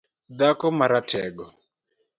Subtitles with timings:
[0.37, 1.45] Dhako maratego